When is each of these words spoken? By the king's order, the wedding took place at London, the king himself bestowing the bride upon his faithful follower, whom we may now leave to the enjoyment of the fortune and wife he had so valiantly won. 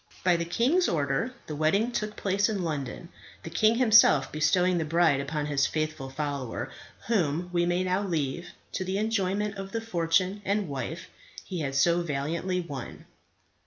By 0.23 0.35
the 0.35 0.45
king's 0.45 0.89
order, 0.89 1.31
the 1.45 1.55
wedding 1.55 1.91
took 1.91 2.15
place 2.15 2.49
at 2.49 2.59
London, 2.59 3.09
the 3.43 3.51
king 3.51 3.75
himself 3.75 4.31
bestowing 4.31 4.79
the 4.79 4.83
bride 4.83 5.19
upon 5.21 5.45
his 5.45 5.67
faithful 5.67 6.09
follower, 6.09 6.71
whom 7.05 7.51
we 7.53 7.67
may 7.67 7.83
now 7.83 8.01
leave 8.01 8.49
to 8.71 8.83
the 8.83 8.97
enjoyment 8.97 9.57
of 9.57 9.73
the 9.73 9.79
fortune 9.79 10.41
and 10.43 10.67
wife 10.67 11.07
he 11.45 11.59
had 11.59 11.75
so 11.75 12.01
valiantly 12.01 12.59
won. 12.61 13.05